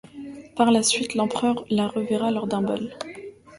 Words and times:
Par 0.55 0.71
la 0.71 0.81
suite, 0.81 1.13
l'Empereur 1.13 1.63
la 1.69 1.85
reverra 1.87 2.31
lors 2.31 2.47
d'un 2.47 2.63
bal. 2.63 2.97